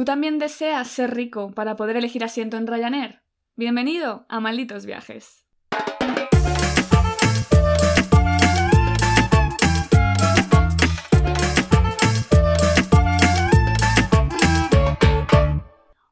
[0.00, 3.20] ¿Tú también deseas ser rico para poder elegir asiento en Ryanair?
[3.54, 5.44] Bienvenido a Malditos Viajes.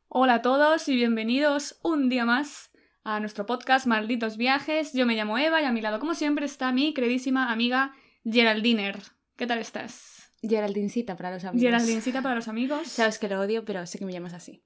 [0.09, 2.71] Hola a todos y bienvenidos un día más
[3.05, 4.93] a nuestro podcast Malditos Viajes.
[4.93, 9.01] Yo me llamo Eva y a mi lado, como siempre, está mi queridísima amiga Geraldiner.
[9.37, 10.18] ¿Qué tal estás?
[10.43, 11.63] Geraldincita para los amigos.
[11.63, 12.87] Geraldincita para los amigos.
[12.89, 14.63] Sabes que lo odio, pero sé que me llamas así.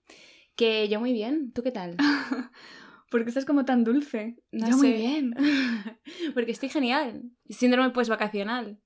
[0.57, 1.53] Que yo muy bien.
[1.53, 1.96] ¿Tú qué tal?
[3.11, 4.36] ¿Por qué estás como tan dulce?
[4.53, 4.96] No yo muy sé.
[4.96, 5.35] bien.
[6.35, 7.22] porque estoy genial.
[7.49, 8.80] Síndrome pues vacacional.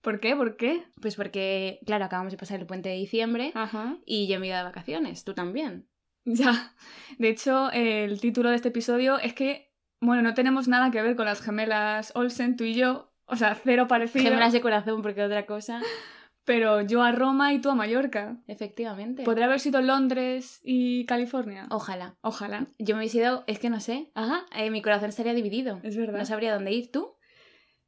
[0.00, 0.36] ¿Por qué?
[0.36, 0.84] ¿Por qué?
[1.00, 3.98] Pues porque, claro, acabamos de pasar el puente de diciembre Ajá.
[4.06, 5.24] y yo me he ido de vacaciones.
[5.24, 5.88] Tú también.
[6.24, 6.74] Ya.
[7.18, 11.16] De hecho, el título de este episodio es que, bueno, no tenemos nada que ver
[11.16, 13.14] con las gemelas Olsen, tú y yo.
[13.28, 14.24] O sea, cero parecido.
[14.24, 15.80] Gemelas de corazón, porque otra cosa.
[16.44, 18.38] Pero yo a Roma y tú a Mallorca.
[18.46, 19.22] Efectivamente.
[19.22, 21.66] ¿Podría haber sido Londres y California?
[21.70, 22.16] Ojalá.
[22.22, 22.68] Ojalá.
[22.78, 24.10] Yo me hubiese ido, es que no sé.
[24.14, 24.46] Ajá.
[24.56, 25.78] Eh, mi corazón estaría dividido.
[25.82, 26.18] Es verdad.
[26.18, 27.16] No sabría dónde ir tú.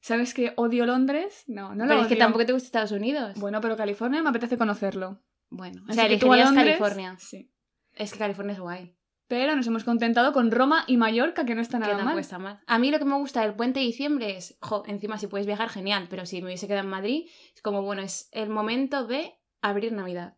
[0.02, 1.44] ¿Sabes que odio Londres?
[1.46, 3.34] No, no lo pero es que tampoco te gusta Estados Unidos.
[3.36, 5.22] Bueno, pero California me apetece conocerlo.
[5.48, 7.16] Bueno, o sea, elegirías Londres- California.
[7.18, 7.50] Sí.
[7.94, 8.94] Es que California es guay.
[9.30, 12.40] Pero nos hemos contentado con Roma y Mallorca, que no está Que nada no mal.
[12.40, 12.60] mal.
[12.66, 15.46] A mí lo que me gusta del puente de diciembre es, jo, encima si puedes
[15.46, 19.06] viajar, genial, pero si me hubiese quedado en Madrid, es como, bueno, es el momento
[19.06, 20.34] de abrir Navidad.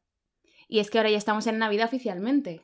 [0.68, 2.60] Y es que ahora ya estamos en Navidad oficialmente.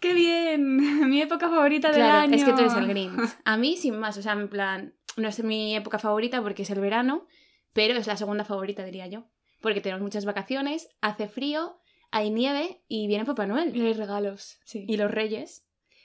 [0.00, 0.76] ¡Qué bien!
[1.10, 2.34] Mi época favorita del Claro, año.
[2.34, 3.20] es que tú eres el Grinch.
[3.44, 6.70] A mí, sin más, o sea, en plan, no es mi época favorita porque es
[6.70, 7.26] el verano,
[7.74, 9.26] pero es la segunda favorita, diría yo.
[9.60, 11.78] Porque tenemos muchas vacaciones, hace frío,
[12.10, 13.76] hay nieve y viene Papá Noel.
[13.76, 14.84] Y hay regalos, sí.
[14.88, 15.64] Y los Reyes.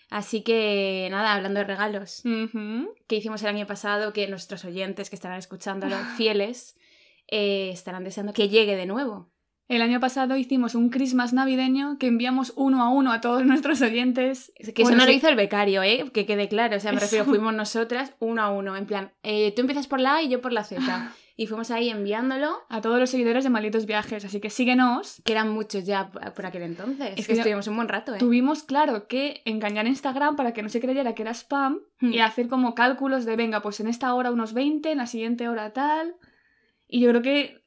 [0.09, 2.93] Así que, nada, hablando de regalos, Ujú.
[3.07, 6.75] que hicimos el año pasado, que nuestros oyentes que estarán escuchándolo, fieles,
[7.29, 9.31] eh, estarán deseando que llegue de nuevo.
[9.69, 13.81] El año pasado hicimos un Christmas navideño que enviamos uno a uno a todos nuestros
[13.81, 14.51] oyentes.
[14.75, 16.11] Que Bueno, eso no lo hizo el becario, ¿eh?
[16.13, 16.75] Que quede claro.
[16.75, 18.75] O sea, me refiero, fuimos nosotras uno a uno.
[18.75, 21.15] En plan, eh, tú empiezas por la A y yo por la Z.
[21.41, 24.23] Y fuimos ahí enviándolo, A todos los seguidores de Malditos Viajes.
[24.25, 25.23] Así que síguenos.
[25.25, 27.13] que eran muchos ya por aquel entonces.
[27.17, 28.19] Es que estuvimos un buen rato, ¿eh?
[28.19, 32.13] Tuvimos, claro, que engañar a Instagram para que no se creyera que era spam Hmm.
[32.13, 35.47] y hacer como cálculos de, venga, pues en esta hora unos 20, en la siguiente
[35.49, 36.15] hora tal.
[36.87, 37.60] Y yo creo que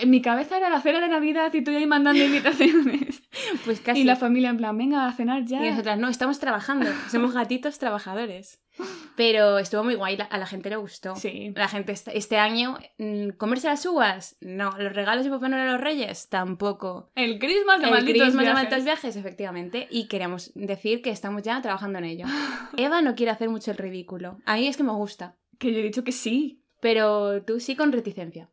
[0.00, 3.22] en mi cabeza era la cena de Navidad y tú ahí mandando invitaciones.
[3.64, 4.00] Pues casi.
[4.00, 5.64] Y la familia en plan, venga a cenar ya.
[5.64, 6.86] Y nosotras, no, estamos trabajando.
[7.10, 8.60] Somos gatitos trabajadores.
[9.16, 11.16] Pero estuvo muy guay, a la gente le gustó.
[11.16, 11.52] Sí.
[11.54, 14.36] La gente este, este año, mm, ¿comerse las uvas?
[14.40, 14.72] No.
[14.78, 16.28] ¿Los regalos de Papá Noel a los Reyes?
[16.28, 17.10] Tampoco.
[17.14, 18.54] El Christmas de El Malditos Christmas de Viajes.
[18.54, 19.88] Malditos Viajes, efectivamente.
[19.90, 22.26] Y queremos decir que estamos ya trabajando en ello.
[22.76, 24.38] Eva no quiere hacer mucho el ridículo.
[24.44, 25.36] A mí es que me gusta.
[25.58, 26.62] Que yo he dicho que sí.
[26.80, 28.50] Pero tú sí con reticencia.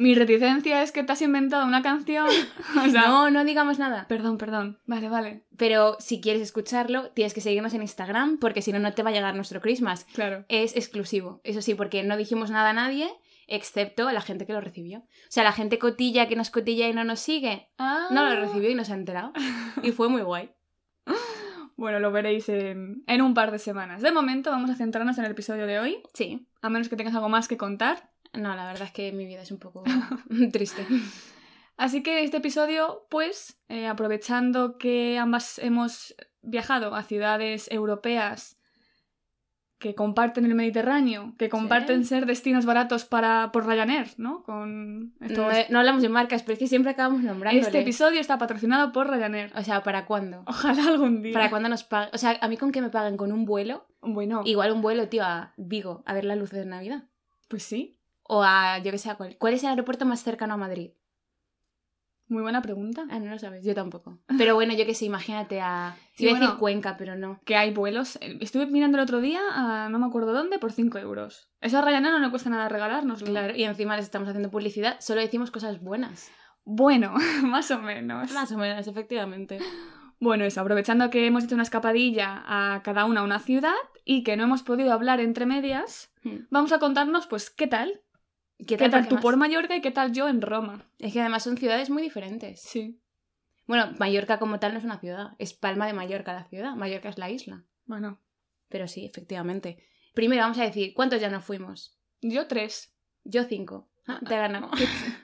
[0.00, 2.26] Mi reticencia es que te has inventado una canción.
[2.86, 4.06] o sea, No, no digamos nada.
[4.08, 4.78] Perdón, perdón.
[4.86, 5.44] Vale, vale.
[5.58, 9.10] Pero si quieres escucharlo, tienes que seguirnos en Instagram porque si no, no te va
[9.10, 10.04] a llegar nuestro Christmas.
[10.14, 10.44] Claro.
[10.48, 11.40] Es exclusivo.
[11.44, 13.10] Eso sí, porque no dijimos nada a nadie
[13.46, 15.00] excepto a la gente que lo recibió.
[15.00, 18.06] O sea, la gente cotilla que nos cotilla y no nos sigue, Ah.
[18.10, 19.32] no lo recibió y no se ha enterado.
[19.82, 20.50] Y fue muy guay.
[21.76, 24.02] Bueno, lo veréis en, en un par de semanas.
[24.02, 26.46] De momento vamos a centrarnos en el episodio de hoy, Sí.
[26.62, 28.10] a menos que tengas algo más que contar.
[28.32, 29.82] No, la verdad es que mi vida es un poco
[30.52, 30.86] triste.
[31.76, 38.56] Así que este episodio, pues, eh, aprovechando que ambas hemos viajado a ciudades europeas
[39.78, 44.42] que comparten el Mediterráneo, que comparten ser destinos baratos para por Ryanair, ¿no?
[44.42, 47.58] Con No, estos- no hablamos de marcas, pero es que siempre acabamos nombrando.
[47.58, 49.50] Este episodio está patrocinado por Ryanair.
[49.56, 50.42] O sea, ¿para cuándo?
[50.46, 51.32] Ojalá algún día.
[51.32, 52.10] ¿Para cuándo nos paguen?
[52.12, 55.08] O sea, a mí con que me paguen con un vuelo, Bueno, igual un vuelo,
[55.08, 57.04] tío, a Vigo, a ver la luz de Navidad.
[57.48, 57.96] pues sí.
[58.32, 59.36] O a, yo que sé, a cuál.
[59.38, 60.92] ¿Cuál es el aeropuerto más cercano a Madrid?
[62.28, 63.06] Muy buena pregunta.
[63.10, 64.20] Ah, no lo sabes, yo tampoco.
[64.38, 65.96] Pero bueno, yo que sé, imagínate a...
[66.14, 66.60] Sí, iba a decir bueno.
[66.60, 67.40] Cuenca, pero no.
[67.44, 68.16] Que hay vuelos.
[68.20, 71.50] eh, Estuve mirando el otro día a no me acuerdo dónde por 5 euros.
[71.60, 73.24] Eso a Ryanair no le cuesta nada regalarnos.
[73.24, 76.30] Claro, y encima les estamos haciendo publicidad, solo decimos cosas buenas.
[76.64, 78.30] Bueno, más o menos.
[78.32, 79.58] Más o menos, efectivamente.
[80.20, 83.74] Bueno, eso, aprovechando que hemos hecho una escapadilla a cada una a una ciudad
[84.04, 86.44] y que no hemos podido hablar entre medias, Hmm.
[86.50, 88.02] vamos a contarnos, pues, ¿qué tal?
[88.66, 90.86] ¿Qué ¿Qué tal tú por Mallorca y qué tal yo en Roma?
[90.98, 92.60] Es que además son ciudades muy diferentes.
[92.60, 93.00] Sí.
[93.66, 97.08] Bueno, Mallorca como tal no es una ciudad, es Palma de Mallorca la ciudad, Mallorca
[97.08, 97.64] es la isla.
[97.86, 98.20] Bueno,
[98.68, 99.84] Pero sí, efectivamente.
[100.14, 101.96] Primero vamos a decir, ¿cuántos ya no fuimos?
[102.20, 102.92] yo tres.
[103.24, 103.88] Yo cinco.
[104.06, 104.38] Ah, te he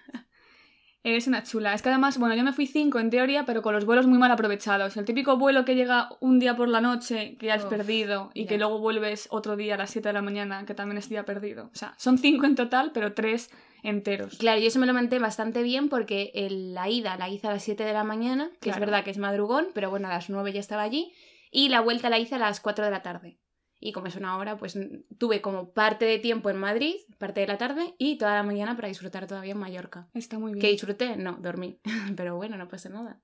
[1.09, 1.73] Eres una chula.
[1.73, 4.19] Es que además, bueno, yo me fui cinco en teoría, pero con los vuelos muy
[4.19, 4.97] mal aprovechados.
[4.97, 8.33] El típico vuelo que llega un día por la noche, que ya has Uf, perdido,
[8.35, 11.09] y que luego vuelves otro día a las 7 de la mañana, que también es
[11.09, 11.67] día perdido.
[11.73, 13.51] O sea, son cinco en total, pero tres
[13.85, 14.37] enteros.
[14.39, 17.53] Claro, yo eso me lo monté bastante bien porque el- la ida la hice a
[17.53, 20.29] las 7 de la mañana, que es verdad que es madrugón, pero bueno, a las
[20.29, 21.13] 9 ya estaba allí,
[21.53, 23.39] y la vuelta la hice a las 4 de la tarde.
[23.79, 24.79] Y como es una hora, pues
[25.19, 28.75] tuve como parte de tiempo en Madrid, parte de la tarde, y toda la mañana
[28.75, 30.09] para disfrutar todavía en Mallorca.
[30.15, 30.61] Está muy bien.
[30.63, 31.17] ¿Qué disfruté?
[31.17, 31.79] No, dormí.
[32.17, 33.21] Pero bueno, no pasa nada.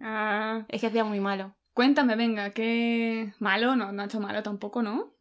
[0.00, 1.56] Ah, Es que hacía muy malo.
[1.72, 5.14] cuéntame, venga, qué malo, no, no ha hecho malo tampoco, ¿no?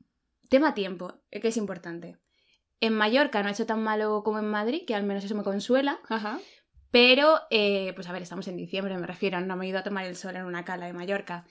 [0.49, 2.17] Tema tiempo, eh, que es importante.
[2.79, 5.43] En Mallorca no ha hecho tan malo como en Madrid, que al menos eso me
[5.43, 5.99] consuela.
[6.09, 6.39] Ajá.
[6.91, 9.83] Pero, eh, pues a ver, estamos en diciembre, me refiero, no me he ido a
[9.83, 11.45] tomar el sol en una cala de Mallorca.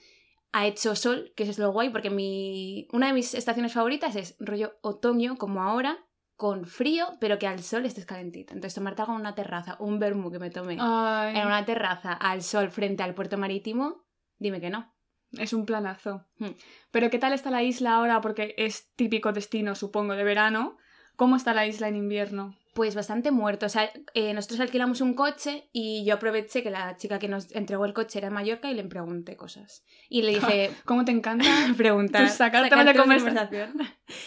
[0.53, 2.87] Ha hecho sol, que eso es lo guay, porque mi...
[2.93, 5.97] una de mis estaciones favoritas es rollo otoño, como ahora,
[6.35, 8.53] con frío, pero que al sol estés calentita.
[8.53, 12.13] Entonces, tomarte algo en una terraza, un vermú que me tomé Ay, en una terraza
[12.13, 14.05] al sol frente al puerto marítimo,
[14.37, 14.93] dime que no.
[15.37, 16.25] es un planazo.
[16.37, 16.51] Hmm.
[16.91, 18.21] Pero ¿qué tal está la isla ahora?
[18.21, 20.77] Porque es típico destino, supongo, de verano.
[21.15, 22.55] ¿Cómo está la isla en invierno?
[22.73, 23.67] Pues bastante muerto.
[23.67, 27.51] O sea, eh, nosotros alquilamos un coche y yo aproveché que la chica que nos
[27.53, 29.85] entregó el coche era de Mallorca y le pregunté cosas.
[30.09, 31.45] Y le dije, ¿Cómo te encanta?
[31.77, 32.27] preguntar.
[32.29, 33.73] Sacar temas de conversación.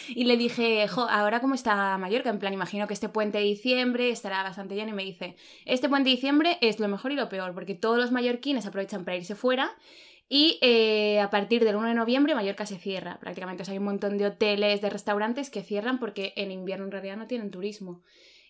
[0.09, 3.43] Y le dije, jo, ahora cómo está Mallorca, en plan, imagino que este puente de
[3.43, 4.91] diciembre estará bastante lleno.
[4.91, 5.35] Y me dice,
[5.65, 9.03] este puente de diciembre es lo mejor y lo peor, porque todos los mallorquines aprovechan
[9.03, 9.75] para irse fuera.
[10.29, 13.63] Y eh, a partir del 1 de noviembre Mallorca se cierra prácticamente.
[13.63, 16.91] O sea, hay un montón de hoteles, de restaurantes que cierran porque en invierno en
[16.91, 18.03] realidad no tienen turismo.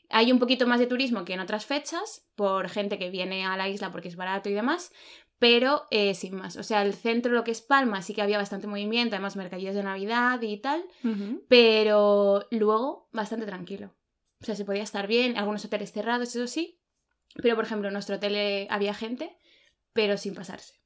[0.10, 3.58] Hay un poquito más de turismo que en otras fechas, por gente que viene a
[3.58, 4.92] la isla porque es barato y demás,
[5.40, 6.56] pero eh, sin más.
[6.58, 9.76] O sea, el centro, lo que es Palma, sí que había bastante movimiento, además mercadillos
[9.76, 10.84] de Navidad y tal,
[11.48, 13.94] pero luego bastante tranquilo.
[14.42, 16.80] O sea, se podía estar bien, algunos hoteles cerrados, eso sí,
[17.42, 19.38] pero por ejemplo, en nuestro hotel eh, había gente,
[19.94, 20.77] pero sin pasarse.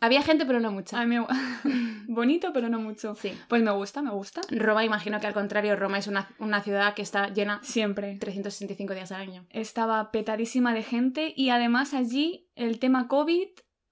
[0.00, 0.98] Había gente, pero no mucha.
[1.00, 1.26] Ay, me-
[2.08, 3.14] Bonito, pero no mucho.
[3.14, 3.32] Sí.
[3.48, 4.40] Pues me gusta, me gusta.
[4.50, 8.16] Roma, imagino que al contrario, Roma es una, una ciudad que está llena Siempre.
[8.18, 9.46] 365 días al año.
[9.50, 13.48] Estaba petadísima de gente y además allí el tema COVID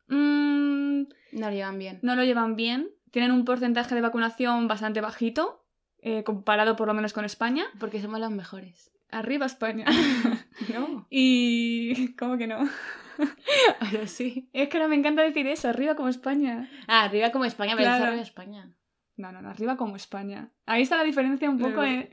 [0.09, 1.01] mm,
[1.33, 1.99] No lo llevan bien.
[2.03, 2.91] no lo llevan bien.
[3.11, 5.65] Tienen un porcentaje de vacunación bastante bajito,
[6.01, 7.65] eh, comparado por lo menos con España.
[7.81, 8.91] Porque somos los mejores.
[9.11, 9.85] Arriba España.
[10.75, 11.07] No.
[11.11, 12.15] y...
[12.17, 12.69] ¿Cómo que no?
[13.81, 14.49] Ahora sí.
[14.53, 16.69] Es que ahora me encanta decir eso, arriba como España.
[16.87, 18.05] Ah, arriba como España, pero Claro.
[18.05, 18.75] es arriba España.
[19.17, 20.53] No, no, no, arriba como España.
[20.67, 21.83] Ahí está la diferencia un poco.
[21.83, 22.09] En-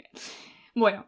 [0.74, 1.08] Bueno,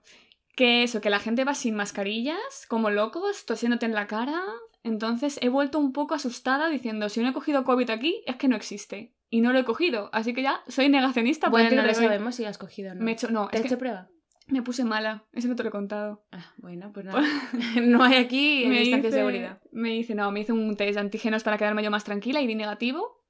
[0.55, 4.41] que eso, que la gente va sin mascarillas, como locos, tosiéndote en la cara.
[4.83, 8.47] Entonces he vuelto un poco asustada diciendo, si no he cogido COVID aquí, es que
[8.47, 9.13] no existe.
[9.29, 11.49] Y no lo he cogido, así que ya soy negacionista.
[11.49, 13.03] Bueno, no lo sabemos si has cogido o no.
[13.03, 14.09] Me he hecho, no, ¿Te es has que hecho prueba?
[14.47, 16.25] Me puse mala, eso no te lo he contado.
[16.31, 17.21] Ah, bueno, pues nada.
[17.81, 19.61] no hay aquí me distancia de seguridad.
[19.71, 22.47] Me hice, no, me hice un test de antígenos para quedarme yo más tranquila y
[22.47, 23.23] di negativo.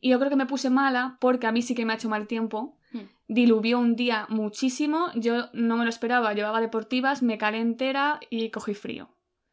[0.00, 2.08] Y yo creo que me puse mala porque a mí sí que me ha hecho
[2.08, 2.78] mal tiempo.
[2.92, 3.08] Hmm.
[3.28, 8.50] Diluvió un día muchísimo, yo no me lo esperaba, llevaba deportivas, me calé entera y
[8.50, 9.08] cogí frío.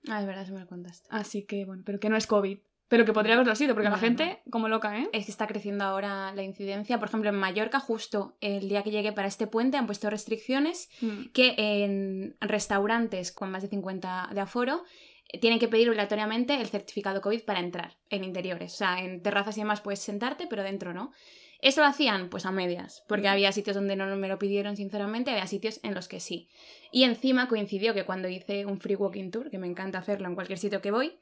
[0.10, 1.08] Ah, es verdad, eso me lo contaste.
[1.12, 2.60] Así que bueno, pero que no es COVID.
[2.94, 5.10] Pero que podría haberlo sido, porque la gente, como loca, ¿eh?
[5.14, 7.00] Es que está creciendo ahora la incidencia.
[7.00, 10.92] Por ejemplo, en Mallorca, justo el día que llegué para este puente, han puesto restricciones
[11.02, 11.32] Mm.
[11.34, 14.84] que en restaurantes con más de 50 de aforo
[15.30, 18.76] eh, tienen que pedir obligatoriamente el certificado COVID para entrar en interiores.
[18.76, 21.14] O sea, en terrazas y demás puedes sentarte, pero dentro no.
[21.62, 25.32] Eso lo hacían pues a medias, porque había sitios donde no me lo pidieron sinceramente,
[25.32, 26.48] había sitios en los que sí.
[26.92, 30.36] Y encima coincidió que cuando hice un free walking tour, que me encanta hacerlo en
[30.36, 31.18] cualquier sitio que voy,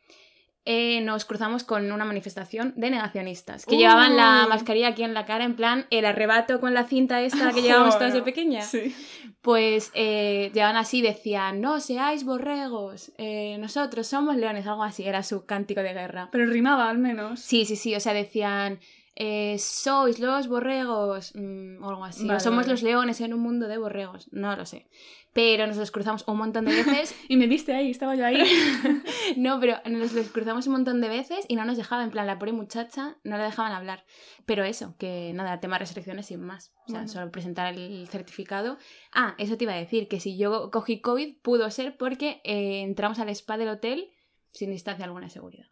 [0.65, 3.79] eh, nos cruzamos con una manifestación de negacionistas que Uh.
[3.79, 7.51] llevaban la mascarilla aquí en la cara, en plan el arrebato con la cinta esta
[7.51, 8.61] que llevábamos todas de pequeña.
[8.61, 8.95] Sí.
[9.41, 15.23] Pues eh, llevaban así, decían, no seáis borregos, eh, nosotros somos leones, algo así, era
[15.23, 16.29] su cántico de guerra.
[16.31, 17.39] Pero rimaba al menos.
[17.39, 18.79] Sí, sí, sí, o sea, decían,
[19.15, 22.71] eh, sois los borregos, mm, o algo así, Vale, o somos vale.
[22.71, 24.87] los leones en un mundo de borregos, no lo sé.
[25.33, 28.37] Pero nos los cruzamos un montón de veces, Y me viste ahí, estaba yo ahí.
[29.37, 32.27] no, pero nos los cruzamos un montón de veces y no nos dejaban, en plan,
[32.27, 34.03] la pobre muchacha, no le dejaban hablar.
[34.45, 36.73] Pero eso, que nada, tema restricciones sin más.
[36.85, 37.07] O sea, Bueno.
[37.07, 38.77] solo presentar el certificado.
[39.13, 42.81] Ah, eso te iba a decir, que si yo cogí COVID pudo ser porque eh,
[42.81, 44.09] entramos al spa del hotel
[44.51, 45.67] sin distancia alguna de seguridad.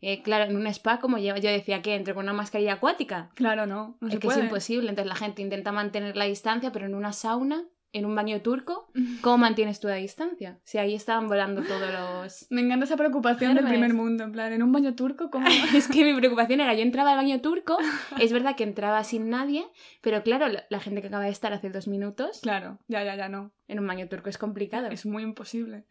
[0.00, 3.30] Eh, claro, en un spa, como yo, yo decía que entro con una mascarilla acuática.
[3.34, 3.96] Claro, no.
[4.00, 4.38] No es se que puede.
[4.38, 4.88] es imposible.
[4.88, 8.90] Entonces la gente intenta mantener la distancia, pero en una sauna, en un baño turco,
[9.22, 10.58] ¿cómo mantienes tú la distancia?
[10.62, 12.46] Si ahí estaban volando todos los...
[12.50, 14.24] Me encanta esa preocupación del primer mundo.
[14.24, 15.46] En plan, en un baño turco, ¿cómo?
[15.74, 17.76] es que mi preocupación era, yo entraba al baño turco,
[18.20, 19.64] es verdad que entraba sin nadie,
[20.00, 23.16] pero claro, la, la gente que acaba de estar hace dos minutos claro, ya, ya,
[23.16, 23.52] ya no.
[23.66, 24.86] en un baño turco es complicado.
[24.88, 25.84] Es muy imposible.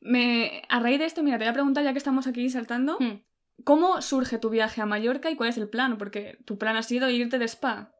[0.00, 2.96] Me, a raíz de esto, mira, te voy a preguntar, ya que estamos aquí saltando,
[3.00, 3.22] Hmm.
[3.64, 5.98] ¿cómo surge tu viaje a Mallorca y cuál es el plan?
[5.98, 7.92] Porque tu plan ha sido irte de spa,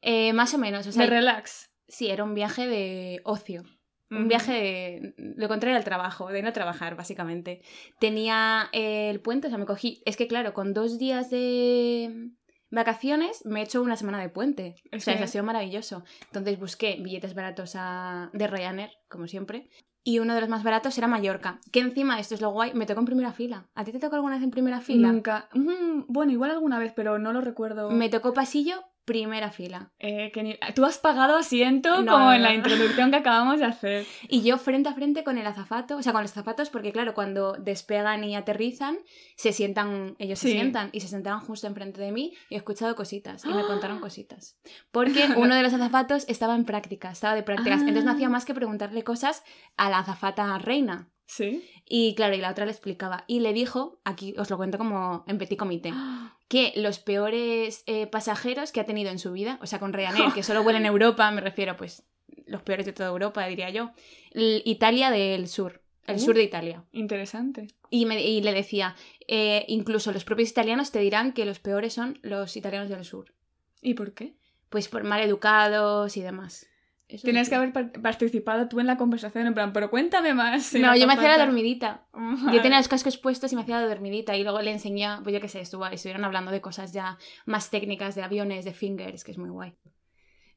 [0.00, 1.70] Eh, más o menos, o sea, de relax.
[1.88, 3.62] sí, era un viaje de ocio.
[4.10, 7.62] Un viaje de lo contrario al trabajo, de no trabajar, básicamente.
[7.98, 10.02] Tenía eh, el puente, o sea, me cogí.
[10.04, 12.28] Es que, claro, con dos días de
[12.70, 14.74] vacaciones me he hecho una semana de puente.
[14.92, 16.04] O Es sea, que- ha sido maravilloso.
[16.26, 19.70] Entonces busqué billetes baratos a- de Ryanair, como siempre.
[20.04, 21.60] Y uno de los más baratos era Mallorca.
[21.70, 23.66] Que encima, esto es lo guay, me tocó en primera fila.
[23.74, 25.12] ¿A ti te tocó alguna vez en primera fila?
[25.12, 25.48] Nunca.
[25.54, 27.90] Mm, bueno, igual alguna vez, pero no lo recuerdo.
[27.90, 29.90] Me tocó pasillo, primera fila.
[29.98, 33.58] Eh, que ni- Tú has pagado asiento No, como no, en la introducción que acabamos
[33.58, 34.06] de hacer.
[34.28, 37.12] Y yo frente a frente con el azafato, o sea, con los zapatos, porque claro,
[37.14, 38.98] cuando despegan y aterrizan,
[39.36, 42.94] se sientan, ellos se sientan y se sentaban justo enfrente de mí y he escuchado
[42.94, 44.56] cositas y me contaron cositas.
[44.90, 48.30] Porque uno de los azafatos estaba en prácticas, estaba de prácticas, entonces no hacía Ah.
[48.30, 49.42] más que preguntarle cosas
[49.76, 51.08] a la azafata reina.
[51.34, 51.64] Sí.
[51.88, 53.24] Y claro, y la otra le explicaba.
[53.26, 55.92] Y le dijo, aquí os lo cuento como en petit comité,
[56.48, 60.32] que los peores eh, pasajeros que ha tenido en su vida, o sea, con Ryanair,
[60.34, 62.02] que solo vuela en Europa, me refiero, pues,
[62.46, 63.92] los peores de toda Europa, diría yo,
[64.34, 66.18] Italia del sur, el Uh.
[66.18, 66.84] sur de Italia.
[66.92, 67.68] Interesante.
[67.88, 68.94] Y, me- y le decía,
[69.28, 73.32] eh, incluso los propios italianos te dirán que los peores son los italianos del sur,
[73.80, 74.34] ¿Y por qué?
[74.68, 76.66] pues por mal educados y demás.
[77.12, 80.72] Eso Tienes que haber par- participado tú en la conversación, en plan, pero cuéntame más.
[80.74, 82.06] No, yo me hacía la dormidita.
[82.12, 82.52] Vale.
[82.56, 85.34] Yo tenía los cascos puestos y me hacía la dormidita y luego le enseñé, pues
[85.34, 89.24] yo qué sé, estuvo, estuvieron hablando de cosas ya más técnicas, de aviones, de fingers,
[89.24, 89.74] que es muy guay.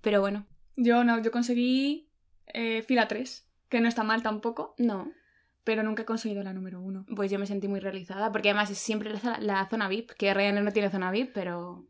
[0.02, 0.46] Pero bueno,
[0.76, 2.10] Yo no, yo conseguí
[2.48, 5.12] eh, fila 3, que no está mal tampoco, no,
[5.64, 7.06] pero nunca he conseguido la número 1.
[7.16, 10.12] pues yo me sentí muy realizada, porque además es siempre la, zona- la zona VIP,
[10.12, 11.88] que Ryanair no tiene zona VIP, pero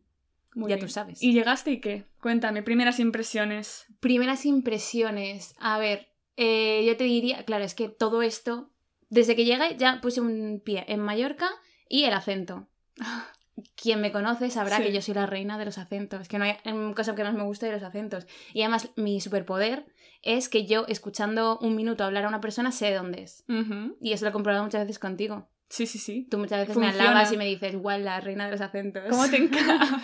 [0.56, 1.22] ya tú sabes.
[1.22, 2.06] ¿Y llegaste y qué?
[2.22, 3.86] Cuéntame, primeras impresiones.
[4.00, 6.08] Primeras impresiones, a ver,
[6.38, 8.72] eh, yo te diría, claro, es que todo esto,
[9.10, 11.50] desde que llegué ya puse un pie en Mallorca
[11.90, 12.68] y el acento.
[13.82, 14.84] Quien me conoce sabrá Sí.
[14.84, 17.34] que yo soy la reina de los acentos, que no hay em, cosa que más
[17.34, 18.28] me guste de los acentos.
[18.54, 19.86] Y además mi superpoder
[20.24, 23.46] es que yo, escuchando un minuto hablar a una persona, sé de dónde es.
[23.48, 23.96] Ujú.
[24.02, 25.48] Y eso lo he comprobado muchas veces contigo.
[25.70, 26.28] Sí, sí, sí.
[26.30, 27.12] Tú muchas veces me Funciona.
[27.12, 29.04] alabas y me dices, igual la reina de los acentos.
[29.10, 30.02] ¿Cómo te encanta?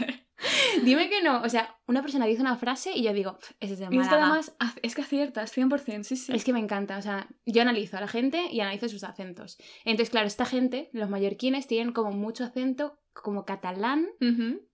[0.86, 1.42] Dime que no.
[1.42, 3.88] O sea, una persona dice una frase y yo digo, "Pf, ese es de y
[3.88, 4.24] es que Málaga".
[4.26, 6.32] además, es que aciertas, 100%, sí, sí.
[6.34, 9.58] Es que me encanta, o sea, yo analizo a la gente y analizo sus acentos.
[9.86, 14.08] Entonces, claro, esta gente, los mallorquines, tienen como mucho acento como catalán,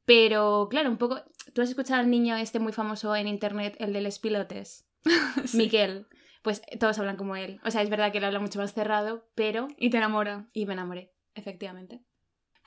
[0.06, 1.22] pero claro, un poco...
[1.54, 4.88] ¿Tú has escuchado al niño este muy famoso en internet, el de los pilotes?
[5.46, 5.58] Sí.
[5.58, 6.08] Miquel.
[6.44, 7.60] Pues todos hablan como él.
[7.66, 9.68] O sea, es verdad que él habla mucho más cerrado, pero...
[9.78, 10.50] Y te enamora.
[10.54, 12.04] Y me enamoré, efectivamente.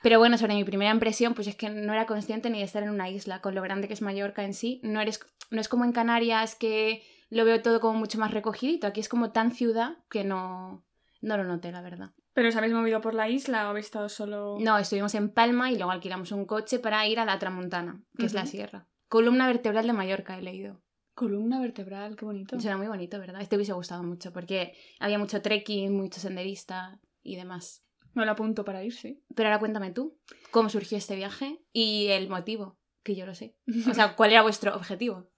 [0.01, 2.83] Pero bueno, sobre mi primera impresión, pues es que no era consciente ni de estar
[2.83, 4.79] en una isla, con lo grande que es Mallorca en sí.
[4.83, 5.19] No, eres,
[5.51, 8.87] no es como en Canarias que lo veo todo como mucho más recogidito.
[8.87, 10.83] Aquí es como tan ciudad que no,
[11.21, 12.11] no lo noté, la verdad.
[12.33, 14.57] ¿Pero os habéis movido por la isla o habéis estado solo...?
[14.59, 18.25] No, estuvimos en Palma y luego alquilamos un coche para ir a la Tramontana, que
[18.25, 18.87] es la sierra.
[19.09, 20.81] Columna vertebral de Mallorca he leído.
[21.13, 22.59] Columna vertebral, qué bonito.
[22.59, 23.41] Suena muy bonito, ¿verdad?
[23.41, 27.83] Este hubiese gustado mucho porque había mucho trekking, mucho senderista y demás.
[28.13, 29.23] Me lo apunto para ir, sí.
[29.35, 30.17] Pero ahora cuéntame tú,
[30.51, 32.77] ¿cómo surgió este viaje y el motivo?
[33.03, 33.55] Que yo lo sé.
[33.89, 35.29] O sea, ¿cuál era vuestro objetivo?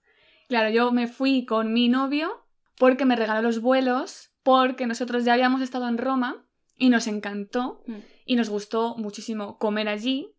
[0.48, 2.46] Claro, yo me fui con mi novio
[2.78, 6.44] porque me regaló los vuelos, porque nosotros ya habíamos estado en Roma
[6.76, 7.94] y nos encantó Mm.
[8.26, 10.34] y nos gustó muchísimo comer allí.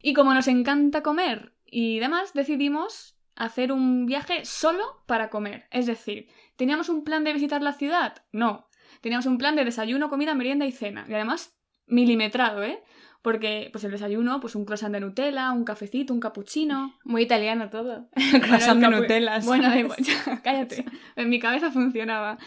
[0.00, 5.66] Y como nos encanta comer y demás, decidimos hacer un viaje solo para comer.
[5.70, 8.22] Es decir, ¿teníamos un plan de visitar la ciudad?
[8.32, 8.68] No.
[9.02, 11.04] Teníamos un plan de desayuno, comida, merienda y cena.
[11.08, 11.54] Y además,
[11.90, 12.82] milimetrado, ¿eh?
[13.22, 16.94] Porque, pues el desayuno, pues un croissant de Nutella, un cafecito, un cappuccino.
[17.04, 18.08] Muy italiano todo.
[18.14, 19.84] Bueno, Croissant de Nutella, Bueno, da ¿sabes?
[19.84, 20.86] igual, ya, cállate.
[21.16, 22.38] En mi cabeza funcionaba.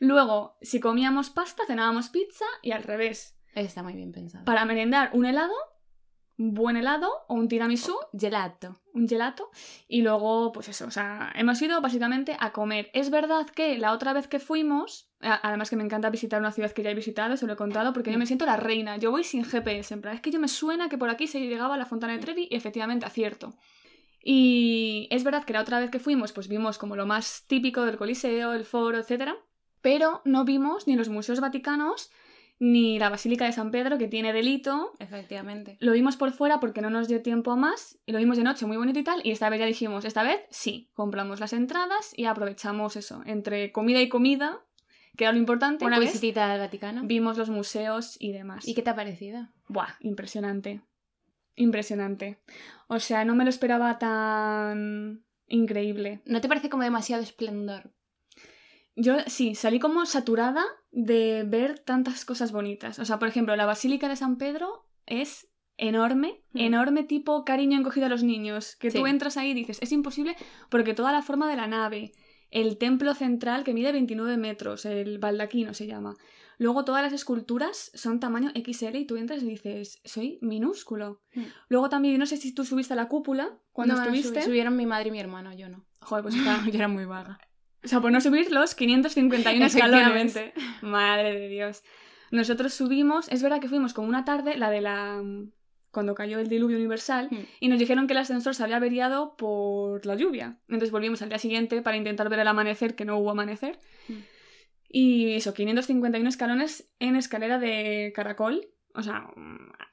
[0.00, 3.38] Luego, si comíamos pasta, cenábamos pizza y al revés.
[3.54, 4.44] Está muy bien pensado.
[4.44, 5.54] Para merendar, un helado,
[6.38, 8.76] buen helado o un tiramisú, Gelato.
[8.92, 9.50] un gelato.
[9.88, 12.90] Y luego, pues eso, o sea, hemos ido básicamente a comer.
[12.92, 16.72] Es verdad que la otra vez que fuimos, además que me encanta visitar una ciudad
[16.72, 18.96] que ya he visitado, se lo he contado, porque yo me siento la reina.
[18.96, 21.40] Yo voy sin GPS, en plan, es que yo me suena que por aquí se
[21.40, 23.54] llegaba a la Fontana de Trevi y efectivamente acierto.
[24.22, 27.84] Y es verdad que la otra vez que fuimos, pues vimos como lo más típico
[27.84, 29.34] del Coliseo, el Foro, etc.
[29.80, 32.10] Pero no vimos ni los museos vaticanos
[32.58, 34.92] ni la Basílica de San Pedro, que tiene delito.
[34.98, 35.76] Efectivamente.
[35.80, 38.66] Lo vimos por fuera porque no nos dio tiempo más y lo vimos de noche
[38.66, 39.20] muy bonito y tal.
[39.24, 43.72] Y esta vez ya dijimos, esta vez sí, compramos las entradas y aprovechamos eso, entre
[43.72, 44.64] comida y comida,
[45.16, 45.84] que era lo importante.
[45.84, 47.02] Una pues, visitita al Vaticano.
[47.04, 48.66] Vimos los museos y demás.
[48.66, 49.48] ¿Y qué te ha parecido?
[49.68, 50.82] Buah, impresionante.
[51.56, 52.38] Impresionante.
[52.86, 56.20] O sea, no me lo esperaba tan increíble.
[56.26, 57.92] ¿No te parece como demasiado esplendor?
[58.96, 62.98] Yo sí, salí como saturada de ver tantas cosas bonitas.
[62.98, 66.58] O sea, por ejemplo, la Basílica de San Pedro es enorme, Mm.
[66.58, 68.76] enorme tipo cariño encogido a los niños.
[68.76, 70.34] Que tú entras ahí y dices, es imposible
[70.70, 72.12] porque toda la forma de la nave,
[72.50, 76.14] el templo central que mide 29 metros, el baldaquino se llama.
[76.58, 81.20] Luego todas las esculturas son tamaño XL y tú entras y dices, soy minúsculo.
[81.34, 81.42] Mm.
[81.68, 84.40] Luego también, no sé si tú subiste a la cúpula cuando No, no, estuviste.
[84.40, 85.84] subi- subieron mi madre y mi hermano, yo no.
[86.00, 86.34] Joder, pues
[86.74, 87.38] yo era muy vaga.
[87.86, 90.36] O sea, por no subir los 551 escalones.
[90.82, 91.82] Madre de Dios.
[92.30, 95.22] Nosotros subimos, es verdad que fuimos como una tarde, la de la...
[95.92, 97.36] cuando cayó el diluvio universal, Mm.
[97.60, 100.58] y nos dijeron que el ascensor se había averiado por la lluvia.
[100.68, 103.78] Entonces volvimos al día siguiente para intentar ver el amanecer, que no hubo amanecer.
[104.08, 104.14] Mm.
[104.88, 108.68] Y eso, 551 escalones en escalera de caracol.
[108.94, 109.28] O sea,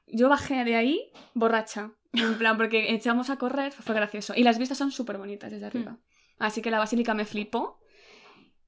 [0.08, 1.92] yo bajé de ahí borracha.
[2.12, 4.34] En plan, porque echamos a correr, fue gracioso.
[4.36, 5.98] Y las vistas son súper bonitas desde arriba.
[6.38, 7.78] Así que la basílica me flipó.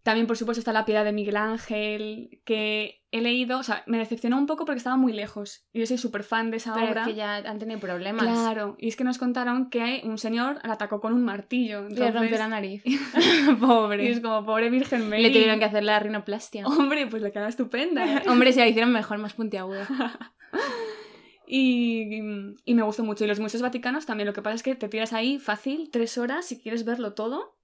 [0.07, 3.99] También, por supuesto, está la piedra de Miguel Ángel, que he leído, o sea, me
[3.99, 5.67] decepcionó un poco porque estaba muy lejos.
[5.73, 7.01] Y yo soy súper fan de esa Pero obra.
[7.03, 8.23] es que ya han tenido problemas.
[8.23, 11.81] Claro, y es que nos contaron que un señor la atacó con un martillo.
[11.83, 12.85] Le Entonces, rompió la nariz.
[12.87, 12.99] Y
[13.57, 14.09] Pobre.
[14.09, 15.25] es como, pobre Virgen Mary.
[15.25, 16.65] Le tuvieron que hacer la rinoplastia.
[16.69, 18.05] Hombre, pues le queda estupenda.
[18.07, 18.23] ¿eh?
[18.29, 19.89] Hombre, se la hicieron mejor, más puntiaguda.
[21.49, 22.15] y,
[22.65, 23.25] y me gustó mucho.
[23.25, 24.29] Y los museos vaticanos también.
[24.29, 27.56] Lo que pasa es que te tiras ahí fácil, tres horas, si quieres verlo todo.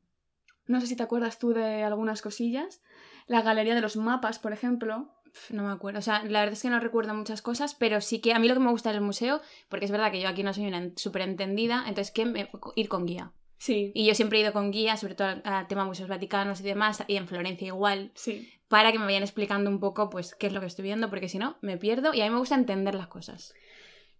[0.66, 2.82] No sé si te acuerdas tú de algunas cosillas.
[3.26, 5.08] La galería de los mapas, por ejemplo.
[5.50, 5.98] No me acuerdo.
[5.98, 8.48] O sea, la verdad es que no recuerdo muchas cosas, pero sí que a mí
[8.48, 10.90] lo que me gusta del museo, porque es verdad que yo aquí no soy una
[10.96, 13.32] súper entendida, entonces que me- ir con guía.
[13.58, 16.60] Sí, Y yo siempre he ido con guía, sobre todo al, al tema museos vaticanos
[16.60, 18.50] y demás, y en Florencia igual, sí.
[18.68, 21.28] para que me vayan explicando un poco, pues, qué es lo que estoy viendo, porque
[21.28, 23.54] si no, me pierdo y a mí me gusta entender las cosas.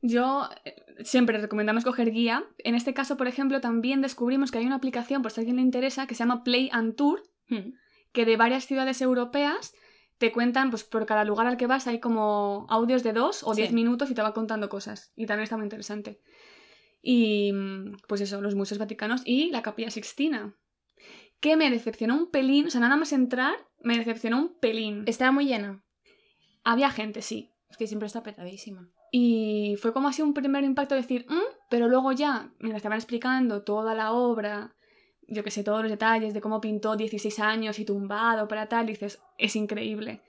[0.02, 2.44] Yo eh, siempre recomendamos coger guía.
[2.58, 5.56] En este caso, por ejemplo, también descubrimos que hay una aplicación, por si a alguien
[5.56, 7.74] le interesa, que se llama Play and Tour, Hmm.
[8.12, 9.74] que de varias ciudades europeas
[10.18, 13.52] te cuentan, pues por cada lugar al que vas hay como audios de dos o
[13.54, 13.62] Sí.
[13.62, 15.12] diez minutos y te va contando cosas.
[15.16, 16.20] Y también está muy interesante.
[17.02, 20.54] Y mm, pues eso, los museos vaticanos y la capilla sixtina.
[21.40, 25.02] Que me decepcionó un pelín, o sea, nada más entrar, me decepcionó un pelín.
[25.06, 25.82] Estaba muy llena.
[26.62, 27.50] Había gente, sí.
[27.68, 28.88] Es que siempre está petadísima.
[29.14, 33.62] Y fue como así un primer impacto decir, "Mm", pero luego ya, me estaban explicando
[33.62, 34.74] toda la obra,
[35.28, 38.86] yo que sé, todos los detalles de cómo pintó 16 años y tumbado para tal,
[38.86, 40.22] dices, es increíble.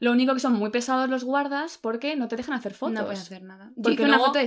[0.00, 2.94] Lo único que son muy pesados los guardas porque no te dejan hacer fotos.
[2.94, 3.70] No puedes hacer nada.
[3.76, 4.44] Yo Porque una luego- foto de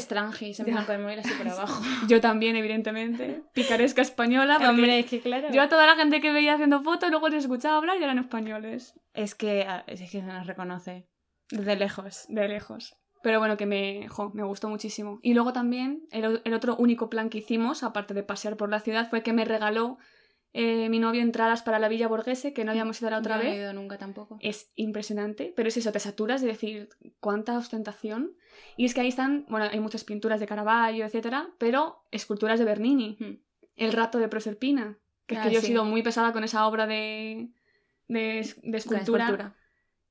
[0.60, 0.74] en Ya.
[0.74, 1.82] plan con el móvil así por abajo.
[2.10, 3.44] Yo también, evidentemente.
[3.54, 4.58] Picaresca española.
[4.68, 5.48] Hombre, es que claro.
[5.54, 8.18] Yo a toda la gente que veía haciendo fotos, luego les escuchaba hablar y eran
[8.20, 8.96] españoles.
[9.14, 11.08] Es que, ah, es que se nos reconoce.
[11.50, 12.26] Desde lejos.
[12.28, 12.98] De lejos.
[13.26, 15.18] Pero bueno, que me, jo, me gustó muchísimo.
[15.24, 19.10] Y luego también, el, otro único plan que hicimos, aparte de pasear por la ciudad,
[19.10, 19.98] fue que me regaló
[20.54, 23.42] eh, mi novio entradas para la Villa Borghese, que no habíamos ido la otra Yo
[23.42, 23.62] no he vez.
[23.64, 24.38] ido nunca tampoco.
[24.42, 28.36] Es impresionante, pero es eso, te saturas de decir cuánta ostentación.
[28.78, 32.66] Y es que ahí están, bueno, hay muchas pinturas de Caravaggio, etcétera, pero esculturas de
[32.66, 33.18] Bernini.
[33.20, 33.40] Hmm.
[33.76, 36.68] El rato de Proserpina, que es Ah, que yo he sido muy pesada con esa
[36.68, 37.50] obra de,
[38.08, 39.56] de, de escultura.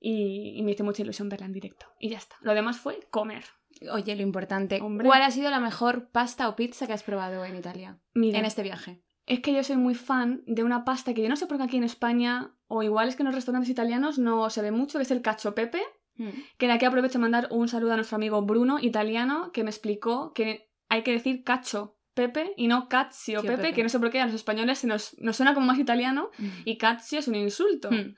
[0.06, 1.86] Y, y me hizo mucha ilusión verla en directo.
[1.98, 2.36] Y ya está.
[2.42, 3.44] Lo demás fue comer.
[3.90, 4.80] Oye, lo importante.
[4.82, 5.06] Hombre.
[5.06, 7.98] ¿Cuál ha sido la mejor pasta o pizza que has probado en Italia?
[8.12, 9.02] Mira, En este viaje.
[9.26, 11.62] es que yo soy muy fan de una pasta que yo no sé por qué
[11.62, 14.98] aquí en España, o igual es que en los restaurantes italianos no se ve mucho,
[14.98, 15.82] que es el cacio pepe.
[16.16, 16.28] Hmm.
[16.58, 19.70] Que de aquí aprovecho a mandar un saludo a nuestro amigo Bruno, italiano, que me
[19.70, 23.72] explicó que hay que decir cacho pepe y no cazio pepe, Pepe.
[23.72, 26.30] que no sé por qué a los españoles se nos, nos suena como más italiano
[26.64, 27.90] y cazio es un insulto.
[27.90, 28.14] Hmm.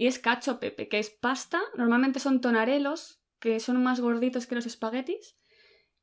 [0.00, 4.54] Y es cacho pepe, que es pasta, normalmente son tonarelos, que son más gorditos que
[4.54, 5.36] los espaguetis,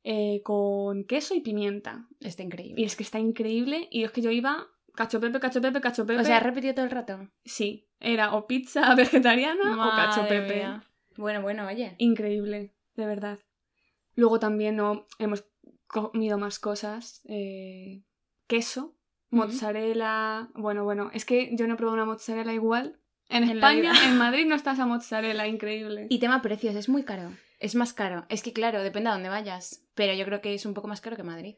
[0.04, 2.06] eh, con queso y pimienta.
[2.20, 2.80] Está increíble.
[2.80, 6.06] Y es que está increíble, y es que yo iba cacho pepe, cacho pepe, cacho
[6.06, 6.20] pepe.
[6.20, 7.28] O sea, ¿has repetido todo el rato?
[7.44, 10.54] Sí, era o pizza vegetariana o cacho pepe.
[10.54, 10.84] mía.
[11.16, 11.96] Bueno, bueno, oye.
[11.98, 13.40] Increíble, de verdad.
[14.14, 15.44] Luego también no hemos
[15.88, 17.22] comido más cosas.
[17.24, 18.04] eh,
[18.46, 18.94] queso,
[19.30, 20.50] mozzarella.
[20.54, 23.00] Bueno, bueno, es que yo no he probado una mozzarella igual.
[23.28, 26.06] En España, en Madrid no está esa mozzarella, increíble.
[26.08, 27.30] Y tema precios, es muy caro.
[27.58, 28.24] Es más caro.
[28.28, 29.84] Es que claro, depende a dónde vayas.
[29.94, 31.56] Pero yo creo que es un poco más caro que Madrid.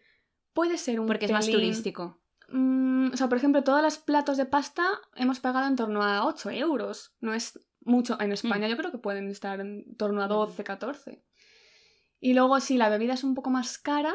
[0.52, 2.18] puede ser un Porque es más turístico.
[2.48, 6.26] Mm, o sea, por ejemplo, todos los platos de pasta hemos pagado en torno a
[6.26, 7.14] 8 euros.
[7.20, 8.20] No es mucho.
[8.20, 8.70] En España Mm.
[8.70, 11.22] yo creo que pueden estar en torno a 12, 14.
[12.18, 14.14] Y luego sí, la bebida es un poco más cara.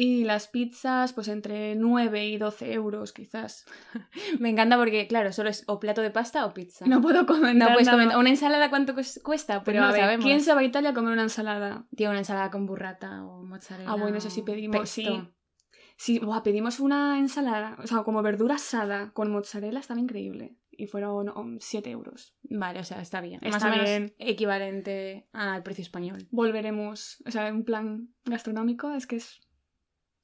[0.00, 3.66] Y las pizzas, pues entre 9 y 12 euros, quizás.
[4.38, 6.86] Me encanta porque, claro, solo es o plato de pasta o pizza.
[6.86, 7.68] No puedo comentar.
[7.70, 8.16] No puedes comentar.
[8.16, 9.54] ¿Una ensalada cuánto cues- cuesta?
[9.64, 10.24] Pues Pero no a lo ver, sabemos.
[10.24, 11.84] ¿quién se va a Italia a comer una ensalada?
[11.96, 13.90] Tiene una ensalada con burrata o mozzarella.
[13.90, 15.00] Ah, bueno, eso sí pedimos, pesto.
[15.02, 15.28] sí.
[15.96, 20.54] Sí, buah, pedimos una ensalada, o sea, como verdura asada con mozzarella, estaba increíble.
[20.70, 22.36] Y fueron 7 euros.
[22.44, 23.40] Vale, o sea, está bien.
[23.42, 24.14] Está Más o menos bien.
[24.18, 26.28] equivalente al precio español.
[26.30, 29.40] Volveremos, o sea, en plan gastronómico, es que es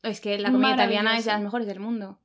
[0.04, 2.18] Es que la comida italiana es de las mejores del mundo.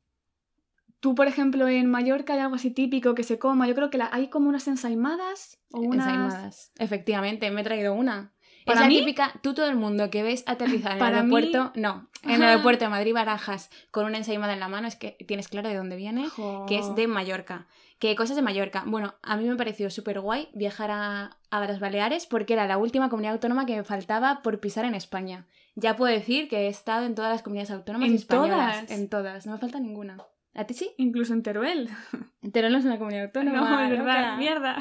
[1.00, 3.68] Tú, por ejemplo, en Mallorca hay algo así típico que se coma.
[3.68, 6.06] Yo creo que la- hay como unas ensaimadas o unas...
[6.08, 6.72] Ensaimadas.
[6.78, 8.34] Efectivamente, me he traído una.
[8.66, 9.00] ¿Para es la mí?
[9.00, 12.44] típica, tú todo el mundo que ves aterrizar en el mí- aeropuerto, no, en el
[12.44, 15.76] aeropuerto de Madrid Barajas con una ensaimada en la mano, es que tienes claro de
[15.76, 16.28] dónde viene,
[16.68, 17.68] que es de Mallorca.
[18.00, 18.84] ¿Qué cosas de Mallorca?
[18.86, 22.78] Bueno, a mí me pareció súper guay viajar a, a las Baleares porque era la
[22.78, 25.48] última comunidad autónoma que me faltaba por pisar en España.
[25.80, 28.86] Ya puedo decir que he estado en todas las comunidades autónomas ¿En españolas.
[28.86, 28.92] todas?
[28.92, 30.18] En todas, no me falta ninguna.
[30.54, 30.92] ¿A ti sí?
[30.98, 31.90] Incluso en Teruel.
[32.54, 33.58] Teruel no es una comunidad autónoma.
[33.60, 34.38] no, es verdad.
[34.38, 34.78] Mierda.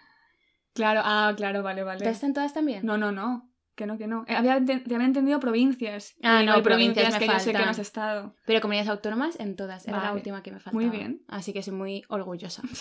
[0.74, 2.04] claro, ah, claro, vale, vale.
[2.04, 2.84] ¿Te están todas también?
[2.86, 3.48] No, no, no.
[3.74, 4.24] Que no, que no.
[4.28, 6.14] Eh, Había, había entendido provincias.
[6.22, 7.64] Ah, no, hay provincias me que yo sé que faltan.
[7.64, 8.36] no has estado.
[8.44, 9.88] Pero comunidades autónomas en todas.
[9.88, 10.74] Era la última que me faltaba.
[10.74, 11.22] Muy bien.
[11.26, 12.62] Así que soy muy orgullosa.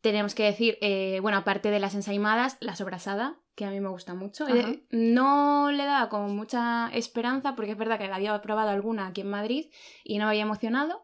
[0.00, 3.88] Tenemos que decir, eh, bueno, aparte de las ensaimadas, la sobrasada, que a mí me
[3.90, 4.48] gusta mucho.
[4.48, 9.08] Eh, no le daba como mucha esperanza, porque es verdad que la había probado alguna
[9.08, 9.66] aquí en Madrid
[10.04, 11.02] y no me había emocionado,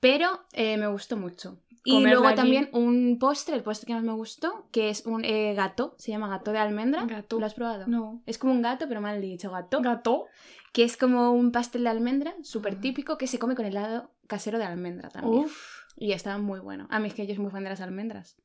[0.00, 1.58] pero eh, me gustó mucho.
[1.84, 2.36] Y luego allí.
[2.36, 6.12] también un postre, el postre que más me gustó, que es un eh, gato, se
[6.12, 7.04] llama gato de almendra.
[7.06, 7.40] Gato.
[7.40, 7.88] ¿Lo has probado?
[7.88, 8.22] No.
[8.24, 10.26] Es como un gato, pero mal dicho, gato ¿Gato?
[10.72, 12.80] que es como un pastel de almendra súper Ah.
[12.80, 15.44] típico que se come con helado casero de almendra también.
[15.46, 15.81] Uf.
[15.96, 16.86] Y estaba muy bueno.
[16.90, 18.36] A mí es que yo soy muy fan de las almendras.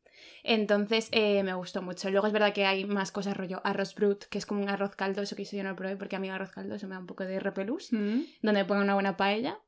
[0.43, 2.09] Entonces eh, me gustó mucho.
[2.09, 4.95] Luego es verdad que hay más cosas rollo arroz brut, que es como un arroz
[4.95, 6.99] caldoso que eso yo no lo probé porque a mí el arroz caldoso me da
[6.99, 8.21] un poco de repelús, Mm.
[8.41, 9.59] donde pongan una buena paella.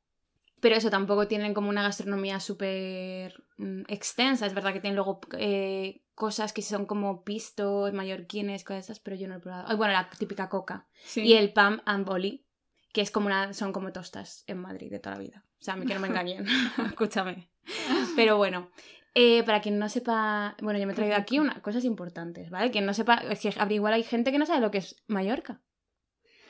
[0.61, 4.45] Pero eso tampoco tienen como una gastronomía súper mm, extensa.
[4.45, 9.15] Es verdad que tienen luego eh, cosas que son como pistos, mallorquines, cosas esas, pero
[9.15, 9.65] yo no lo he probado.
[9.69, 10.85] Ay, bueno, la típica coca.
[11.05, 11.21] Sí.
[11.21, 12.45] Y el pan and boli,
[12.91, 15.45] que es como una, son como tostas en Madrid de toda la vida.
[15.61, 16.45] O sea, a mí que no me engañen,
[16.91, 17.49] escúchame.
[18.15, 18.69] Pero bueno,
[19.15, 22.71] eh, para quien no sepa, bueno, yo me he traído aquí unas cosas importantes, ¿vale?
[22.71, 25.61] Quien no sepa, es que igual hay gente que no sabe lo que es Mallorca.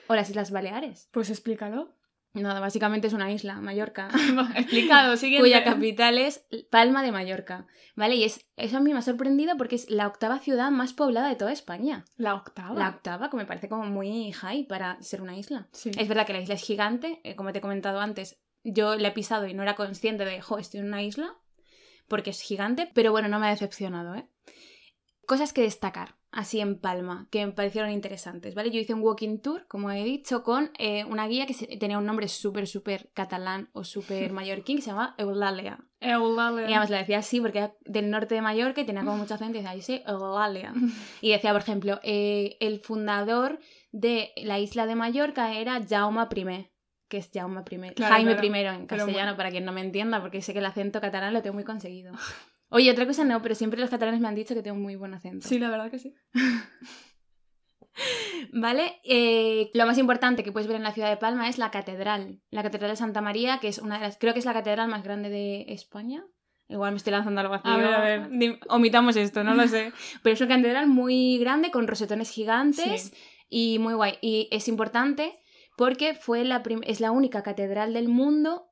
[0.07, 1.07] O las Islas Baleares.
[1.11, 1.95] Pues explícalo.
[2.33, 4.09] Nada, básicamente es una isla, Mallorca.
[4.55, 5.43] Explicado, siguiente.
[5.47, 8.15] cuya capital es Palma de Mallorca, ¿vale?
[8.15, 11.29] Y es, eso a mí me ha sorprendido porque es la octava ciudad más poblada
[11.29, 12.05] de toda España.
[12.17, 12.77] La octava.
[12.77, 15.67] La octava, que me parece como muy high para ser una isla.
[15.71, 15.91] Sí.
[15.97, 19.09] Es verdad que la isla es gigante, eh, como te he comentado antes, yo la
[19.09, 21.37] he pisado y no era consciente de, jo, estoy en una isla,
[22.07, 24.27] porque es gigante, pero bueno, no me ha decepcionado, ¿eh?
[25.25, 28.71] Cosas que destacar, así en Palma, que me parecieron interesantes, ¿vale?
[28.71, 32.05] Yo hice un walking tour, como he dicho, con eh, una guía que tenía un
[32.05, 35.79] nombre súper, súper catalán o súper mallorquín, que se llama Eulalia.
[35.99, 36.63] Eulalia.
[36.63, 39.37] Y además la decía así porque era del norte de Mallorca y tenía como mucha
[39.37, 40.73] gente y decía, yo soy Eulalia.
[41.21, 43.59] Y decía, por ejemplo, eh, el fundador
[43.91, 46.69] de la isla de Mallorca era Jaume I,
[47.09, 47.93] que es Jaume I.
[47.95, 48.47] Claro, Jaime claro.
[48.47, 49.35] I en castellano, bueno.
[49.35, 52.13] para quien no me entienda, porque sé que el acento catalán lo tengo muy conseguido.
[52.69, 55.13] Oye, otra cosa no, pero siempre los catalanes me han dicho que tengo muy buen
[55.13, 55.47] acento.
[55.47, 56.13] Sí, la verdad que sí.
[58.53, 59.01] ¿Vale?
[59.03, 62.39] Eh, lo más importante que puedes ver en la ciudad de Palma es la catedral.
[62.51, 64.17] La catedral de Santa María, que es una de las.
[64.17, 66.23] Creo que es la catedral más grande de España.
[66.69, 67.71] Igual me estoy lanzando algo vacío.
[67.71, 68.59] A ver, a ver.
[68.69, 69.91] Omitamos esto, no lo sé.
[70.23, 73.17] Pero es una catedral muy grande con rosetones gigantes Sí.
[73.49, 74.17] y muy guay.
[74.21, 75.38] Y es importante
[75.79, 78.69] porque fue la es la única catedral del mundo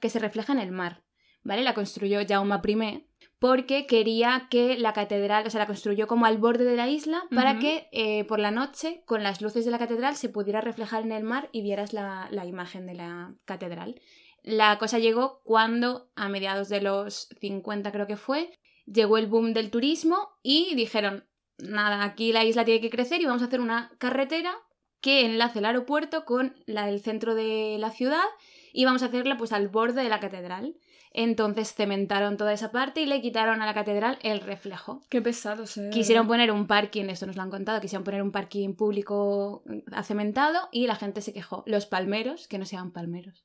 [0.00, 1.04] que se refleja en el mar.
[1.42, 1.62] ¿Vale?
[1.62, 3.06] La construyó Jaume I
[3.38, 7.24] porque quería que la catedral, o sea, la construyó como al borde de la isla
[7.34, 11.02] para que eh, por la noche, con las luces de la catedral, se pudiera reflejar
[11.02, 14.00] en el mar y vieras la, la imagen de la catedral.
[14.42, 18.50] La cosa llegó cuando, a mediados de los 50 creo que fue,
[18.86, 23.26] llegó el boom del turismo y dijeron, nada, aquí la isla tiene que crecer y
[23.26, 24.56] vamos a hacer una carretera
[25.00, 28.24] que enlace el aeropuerto con la- el centro de la ciudad
[28.72, 30.76] y vamos a hacerla pues al borde de la catedral.
[31.12, 35.02] Entonces cementaron toda esa parte y le quitaron a la catedral el reflejo.
[35.08, 35.90] Qué pesados, eh.
[35.92, 39.92] Quisieron poner un parking, esto nos lo han contado, quisieron poner un parking público mm,
[39.92, 41.64] acementado y la gente se quejó.
[41.66, 43.44] Los palmeros, que no se llaman palmeros.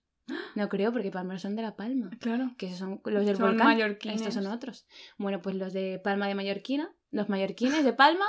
[0.56, 2.10] No creo, porque palmeros son de La Palma.
[2.20, 2.52] Claro.
[2.58, 3.66] Que son los del Son volcán.
[3.68, 4.18] mallorquines.
[4.22, 4.86] Estos son otros.
[5.18, 8.26] Bueno, pues los de Palma de Mallorquina, los mallorquines de Palma,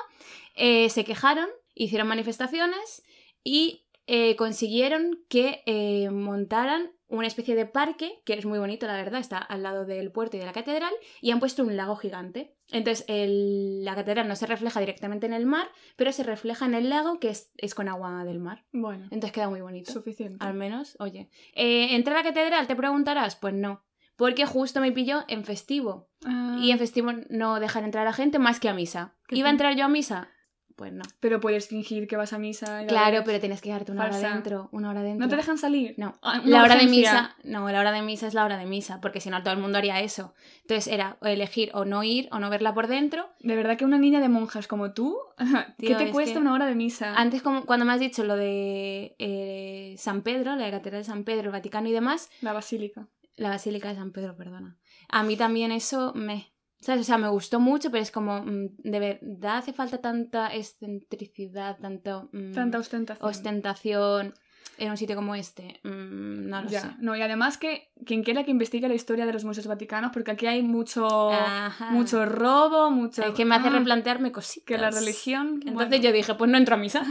[0.54, 3.02] eh, se quejaron, hicieron manifestaciones
[3.48, 8.96] y eh, consiguieron que eh, montaran una especie de parque, que es muy bonito, la
[8.96, 11.94] verdad, está al lado del puerto y de la catedral, y han puesto un lago
[11.94, 12.56] gigante.
[12.72, 16.74] Entonces, el- la catedral no se refleja directamente en el mar, pero se refleja en
[16.74, 18.64] el lago, que es, es con agua del mar.
[18.72, 19.92] Bueno, Entonces queda muy bonito.
[19.92, 20.44] suficiente.
[20.44, 21.30] Al menos, oye.
[21.54, 22.66] Eh, ¿Entré a la catedral?
[22.66, 23.36] ¿Te preguntarás?
[23.36, 23.84] Pues no.
[24.16, 26.08] Porque justo me pilló en festivo.
[26.24, 29.14] Ah, Y en festivo no dejan entrar a la gente más que a misa.
[29.30, 30.30] ¿Iba a entrar yo a misa?
[30.76, 31.02] Pues no.
[31.20, 32.82] Pero puedes fingir que vas a misa.
[32.82, 34.68] y Claro, pero tienes que quedarte una hora dentro.
[34.72, 35.24] Una hora dentro.
[35.24, 35.94] ¿No te dejan salir?
[35.96, 36.18] No.
[36.20, 39.00] Ah, La hora de misa, no, la hora de misa es la hora de misa,
[39.00, 40.34] porque si no todo el mundo haría eso.
[40.60, 43.30] Entonces era elegir o no ir o no verla por dentro.
[43.40, 45.16] De verdad que una niña de monjas como tú,
[45.78, 47.14] ¿qué Tío, te es cuesta que- una hora de misa?
[47.16, 51.24] Antes, como cuando me has dicho lo de eh, San Pedro, la catedral de San
[51.24, 53.08] Pedro, el Vaticano y demás, La basílica.
[53.36, 54.76] La Basílica de San Pedro, perdona.
[55.08, 56.52] A mí también eso me...
[56.86, 57.00] ¿Sabes?
[57.00, 61.78] O sea, me gustó mucho, pero es como, mm, de verdad hace falta tanta excentricidad,
[61.80, 62.28] tanto...
[62.32, 63.28] mm, Tanta ostentación.
[63.28, 64.34] ostentación
[64.78, 65.80] en un sitio como este.
[65.82, 66.88] Mm, no lo Ya, sé.
[67.00, 70.30] no, y además que quien quiera que investigue la historia de los museos vaticanos, porque
[70.30, 71.90] aquí hay mucho, Ajá.
[71.90, 73.22] mucho robo, mucho...
[73.24, 74.64] Es que me hace ah, replantearme cositas.
[74.66, 75.60] Que la religión...
[75.66, 77.02] Entonces yo dije, pues no entro a misa.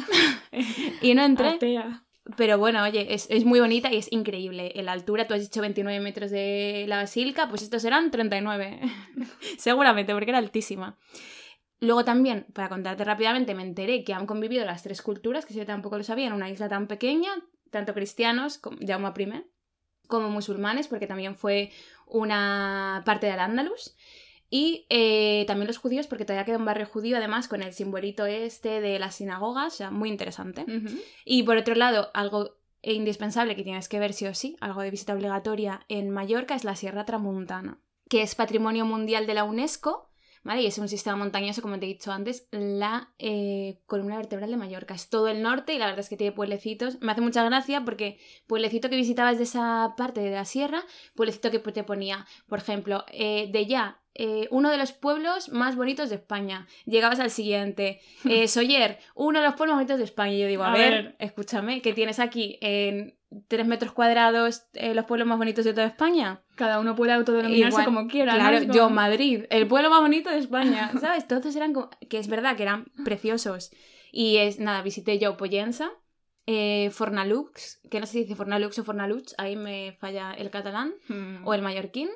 [1.01, 1.49] y no entré.
[1.49, 2.04] Atea.
[2.38, 4.71] Pero bueno, oye, es, es muy bonita y es increíble.
[4.75, 8.81] En la altura, tú has dicho 29 metros de la basílica, pues estos eran 39.
[9.57, 10.97] Seguramente, porque era altísima.
[11.79, 15.65] Luego también, para contarte rápidamente, me enteré que han convivido las tres culturas, que yo
[15.65, 17.31] tampoco lo sabía, en una isla tan pequeña,
[17.69, 19.43] tanto cristianos, como Jaume I,
[20.07, 21.71] como musulmanes, porque también fue
[22.07, 23.95] una parte del Andalus.
[24.57, 28.25] Y eh, también los judíos, porque todavía queda un barrio judío, además, con el simbolito
[28.25, 30.63] este de las sinagogas, o sea, muy interesante.
[31.25, 34.91] Y por otro lado, algo indispensable que tienes que ver sí o sí, algo de
[34.91, 40.09] visita obligatoria en Mallorca, es la Sierra Tramuntana, que es Patrimonio Mundial de la UNESCO,
[40.45, 40.61] ¿vale?
[40.61, 44.55] Y es un sistema montañoso, como te he dicho antes, la eh, columna vertebral de
[44.55, 44.93] Mallorca.
[44.93, 47.01] Es todo el norte y la verdad es que tiene pueblecitos.
[47.01, 50.81] Me hace mucha gracia porque pueblecito que visitabas de esa parte de la sierra,
[51.13, 54.01] pueblecito que te ponía, por ejemplo, eh, de ya.
[54.15, 56.67] Eh, uno de los pueblos más bonitos de España.
[56.86, 57.99] Llegabas al siguiente.
[58.28, 60.34] Eh, Soller, uno de los pueblos más bonitos de España.
[60.34, 61.15] Y yo digo, a, A ver, ver.
[61.19, 63.15] escúchame, que tienes aquí en
[63.47, 66.41] tres metros cuadrados eh, los pueblos más bonitos de toda España.
[66.56, 68.34] Cada uno puede autodenominarse Igual, como quiera.
[68.34, 68.39] ¿no?
[68.39, 71.28] Claro, yo Madrid, el pueblo más bonito de España, ¿sabes?
[71.28, 71.89] Todos eran como...
[72.10, 73.71] que es verdad que eran preciosos.
[74.12, 75.91] Y es nada, visité yo Pollensa,
[76.47, 80.93] eh, Fornalux, que no sé si dice Fornalux o Fornalux, ahí me falla el catalán,
[81.08, 81.45] Mm.
[81.47, 82.10] o el mallorquín.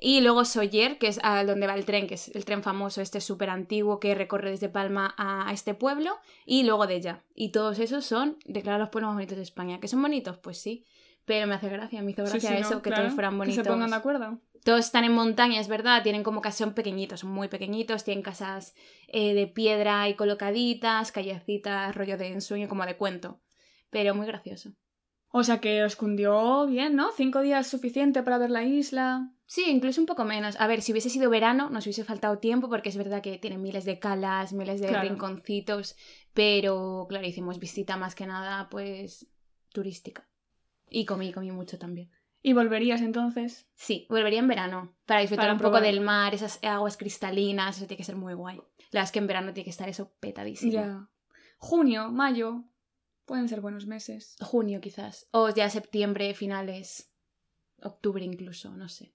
[0.00, 3.00] Y luego Soller, que es a donde va el tren, que es el tren famoso,
[3.00, 7.22] este súper antiguo que recorre desde Palma a, a este pueblo, y luego de ella.
[7.34, 9.80] Y todos esos son declarados los pueblos más bonitos de España.
[9.80, 10.36] ¿Que son bonitos?
[10.38, 10.84] Pues sí.
[11.24, 12.82] Pero me hace gracia, me hizo Sí, gracia sí, eso, ¿no?
[12.82, 13.58] que Claro, todos fueran bonitos.
[13.58, 14.38] Que se pongan de acuerdo.
[14.62, 18.22] Todos están en montaña, es verdad, tienen como casas, son pequeñitos, son muy pequeñitos, tienen
[18.22, 18.74] casas
[19.08, 23.40] eh, de piedra y colocaditas, callecitas, rollo de ensueño, como de cuento.
[23.94, 24.72] Pero muy gracioso.
[25.30, 27.12] O sea que os cundió bien, ¿no?
[27.12, 29.30] Cinco días suficiente para ver la isla.
[29.46, 30.56] Sí, incluso un poco menos.
[30.58, 33.56] A ver, si hubiese sido verano, nos hubiese faltado tiempo, porque es verdad que tiene
[33.56, 35.08] miles de calas, miles de Claro.
[35.08, 35.94] rinconcitos,
[36.32, 39.28] pero claro, hicimos visita más que nada, pues,
[39.72, 40.28] turística.
[40.90, 42.10] Y comí, comí mucho también.
[42.42, 43.68] ¿Y volverías entonces?
[43.74, 47.86] Sí, volvería en verano para disfrutar Para un poco del mar, esas aguas cristalinas, eso
[47.86, 48.56] tiene que ser muy guay.
[48.56, 50.72] La verdad es que en verano tiene que estar eso petadísimo.
[50.72, 51.08] Ya.
[51.58, 52.64] Junio, mayo.
[53.26, 54.36] Pueden ser buenos meses.
[54.40, 57.10] Junio quizás, o ya septiembre, finales,
[57.82, 59.12] octubre incluso, no sé.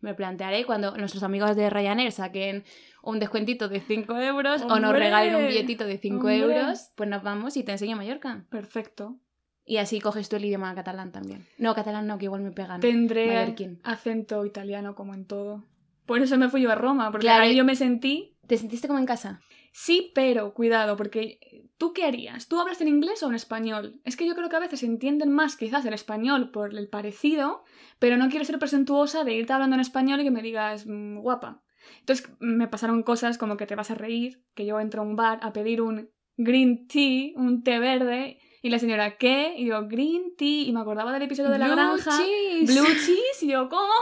[0.00, 2.64] Me plantearé cuando nuestros amigos de Ryanair saquen
[3.02, 6.36] un descuentito de 5 euros o nos regalen un billetito de 5 ¡Hombre!
[6.38, 8.44] euros, pues nos vamos y te enseño Mallorca.
[8.50, 9.18] Perfecto.
[9.66, 11.46] Y así coges tú el idioma catalán también.
[11.56, 12.80] No, catalán no, que igual me pegan.
[12.82, 13.80] Tendré Mallorquín.
[13.82, 15.64] acento italiano como en todo.
[16.04, 17.44] Por eso me fui yo a Roma, porque Claro.
[17.44, 18.36] ahí yo me sentí.
[18.46, 19.40] ¿Te sentiste como en casa?
[19.76, 21.40] Sí, pero cuidado, porque
[21.78, 22.46] ¿tú qué harías?
[22.46, 24.00] ¿Tú hablas en inglés o en español?
[24.04, 27.64] Es que yo creo que a veces entienden más quizás el español por el parecido,
[27.98, 31.18] pero no quiero ser presuntuosa de irte hablando en español y que me digas "Mm,
[31.18, 31.64] guapa.
[31.98, 35.16] Entonces me pasaron cosas como que te vas a reír, que yo entro a un
[35.16, 39.54] bar a pedir un green tea, un té verde, y la señora, ¿qué?
[39.56, 42.16] Y yo, green tea, y me acordaba del episodio de la Blue granja.
[42.22, 42.72] cheese.
[42.72, 43.92] Blue cheese, y yo, ¿cómo?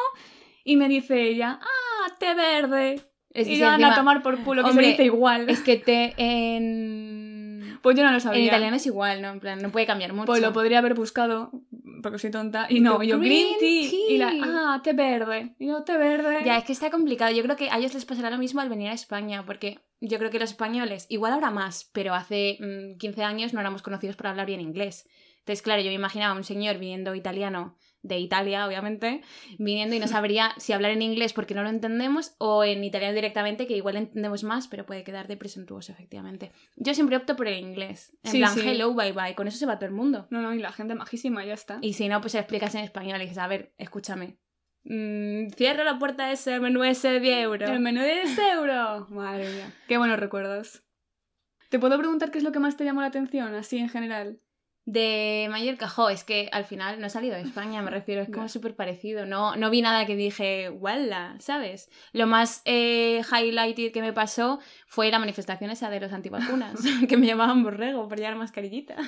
[0.64, 3.11] Y me dice ella, ah, té verde.
[3.34, 5.48] Es que y si encima- a tomar por culo, que Hombre, se dice igual.
[5.48, 7.78] Es que te en...
[7.82, 8.44] Pues yo no lo En sabía.
[8.44, 9.30] italiano es igual, ¿no?
[9.30, 10.26] En plan, no puede cambiar mucho.
[10.26, 11.50] Pues lo podría haber buscado,
[12.02, 12.66] porque soy tonta.
[12.68, 13.98] Y no, Yo, yo green green tea.
[14.10, 14.32] Y la,
[14.74, 15.54] ah, té verde.
[15.58, 16.40] Y yo, té verde.
[16.44, 17.34] Ya, es que está complicado.
[17.34, 20.18] Yo creo que a ellos les pasará lo mismo al venir a España, porque yo
[20.18, 24.14] creo que los españoles, igual ahora más, pero hace mm, 15 años no éramos conocidos
[24.14, 25.08] por hablar bien inglés.
[25.40, 29.22] Entonces, claro, yo me imaginaba a un señor viniendo italiano de Italia, obviamente,
[29.58, 33.14] viniendo y no sabría si hablar en inglés porque no lo entendemos o en italiano
[33.14, 36.50] directamente, que igual entendemos más, pero puede quedar de presuntuoso, efectivamente.
[36.76, 38.16] Yo siempre opto por el inglés.
[38.24, 38.60] En Sí, plan, sí.
[38.68, 39.34] hello, bye bye.
[39.36, 40.26] Con eso se va todo el mundo.
[40.30, 41.78] No, no, y la gente majísima, ya está.
[41.80, 44.36] Y si no, pues se explicas en español y dices, a ver, escúchame.
[44.84, 47.70] Mm, cierra la puerta de ese menú ese de 10 euros.
[47.70, 49.08] El menú de 10 euros.
[49.10, 49.72] Madre mía.
[49.86, 50.82] Qué buenos recuerdos.
[51.68, 54.40] ¿Te puedo preguntar qué es lo que más te llamó la atención, así en general?
[54.84, 58.28] De Mallorca, jo, es que al final no he salido de España, me refiero, es
[58.30, 59.26] como súper parecido.
[59.26, 61.36] No, no vi nada que dije, ¡wala!
[61.38, 61.88] ¿Sabes?
[62.12, 67.16] Lo más eh, highlighted que me pasó fue la manifestación esa de los antivacunas, que
[67.16, 68.96] me llamaban borrego por llevar mascarillita.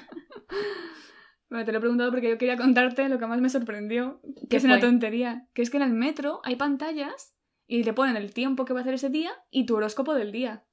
[1.51, 4.49] Bueno, te lo he preguntado porque yo quería contarte lo que más me sorprendió, que
[4.49, 7.37] ¿Qué es una tontería, que es que en el metro hay pantallas
[7.69, 10.33] y te ponen el tiempo que va a hacer ese día y tu horóscopo del
[10.33, 10.65] día.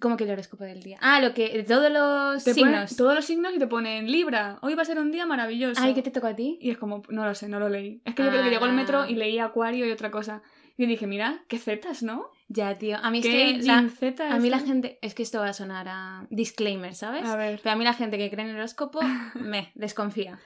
[0.00, 0.98] ¿Cómo que el horóscopo del día?
[1.00, 1.64] Ah, lo que.
[1.66, 2.96] Todos los Te signos.
[2.96, 4.58] todos los signos y te ponen Libra.
[4.62, 5.80] Hoy va a ser un día maravilloso.
[5.82, 6.58] Ay, ¿qué te tocó a ti?
[6.60, 8.02] Y es como, no lo sé, no lo leí.
[8.04, 9.10] Es que yo creo que llegó el metro Ah.
[9.10, 10.42] y leí Acuario y otra cosa.
[10.76, 12.26] Y dije, mira, qué zetas, ¿no?
[12.48, 12.98] Ya, tío.
[13.00, 13.58] A mí es que.
[13.62, 14.98] la- zetas, a mí la gente.
[15.02, 16.26] Es que esto va a sonar a.
[16.30, 17.24] Disclaimer, ¿sabes?
[17.24, 17.60] A ver.
[17.62, 18.98] Pero a mí la gente que cree en el horóscopo
[19.34, 20.40] me desconfía.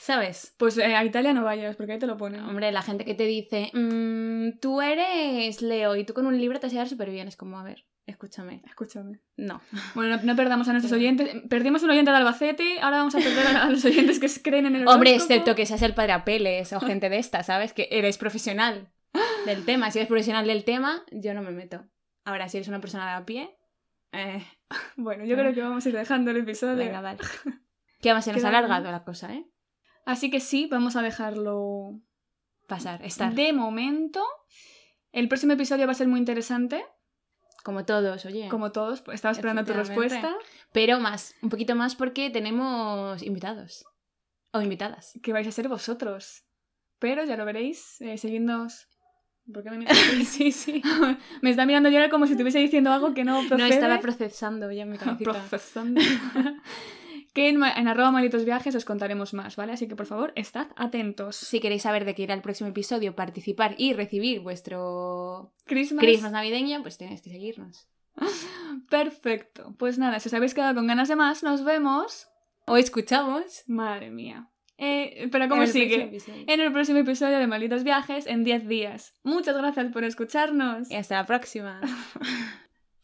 [0.00, 0.54] ¿Sabes?
[0.58, 2.40] Pues eh, a Italia no vayas, porque ahí te lo ponen.
[2.40, 6.58] Hombre, la gente que te dice, "Mm, tú eres Leo y tú con un libro
[6.58, 7.28] te vas a llevar súper bien.
[7.28, 8.62] Es como, a ver, escúchame.
[8.66, 9.20] Escúchame.
[9.36, 9.60] No.
[9.94, 11.30] Bueno, no, no perdamos a nuestros oyentes.
[11.48, 14.76] Perdimos un oyente de Albacete, ahora vamos a perder a, los oyentes que creen en
[14.76, 15.32] el Hombre, horóscopo.
[15.34, 17.72] excepto que seas el padre Apeles o gente de esta, ¿sabes?
[17.72, 18.92] Que eres profesional
[19.46, 19.90] del tema.
[19.90, 21.84] Si eres profesional del tema, yo no me meto.
[22.24, 23.56] Ahora, si eres una persona de a pie,
[24.12, 24.44] eh,
[24.96, 26.76] Bueno, yo creo que vamos a ir dejando el episodio.
[26.76, 27.18] venga, vale.
[28.00, 29.44] Que además se nos ha alargado la cosa, ¿eh?
[30.04, 32.00] Así que sí, vamos a dejarlo
[32.66, 33.34] Pasar, estar.
[33.34, 34.24] de momento.
[35.12, 36.84] El próximo episodio va a ser muy interesante,
[37.68, 38.48] Como todos, oye.
[38.48, 39.02] como todos.
[39.02, 40.34] Pues estaba esperando tu respuesta.
[40.72, 43.84] Pero más, un poquito más porque tenemos invitados.
[44.52, 45.18] O invitadas.
[45.22, 46.44] que vais a ser vosotros.
[46.98, 48.88] Pero ya lo veréis, eh, seguidnos.
[49.52, 50.80] ¿Por qué me miras sí, sí.
[51.42, 53.68] me está mirando Yara como si estuviese diciendo algo que no procede.
[53.68, 55.32] No estaba procesando ya mi cabecita.
[55.50, 56.00] Procesando.
[57.38, 59.72] que en, arroba malitos viajes os contaremos más, ¿vale?
[59.72, 61.36] Así que por favor, estad atentos.
[61.36, 66.02] Si queréis saber de qué irá el próximo episodio, participar y recibir vuestro Christmas.
[66.02, 67.86] Christmas navideño, pues tenéis que seguirnos.
[68.90, 69.72] Perfecto.
[69.78, 72.26] Pues nada, si os habéis quedado con ganas de más, nos vemos.
[72.66, 73.62] O escuchamos.
[73.68, 74.50] Madre mía.
[74.76, 76.18] Eh, pero ¿cómo en sigue?
[76.48, 79.14] En el próximo episodio de Malitos Viajes en 10 días.
[79.22, 80.90] Muchas gracias por escucharnos.
[80.90, 81.80] Y hasta la próxima.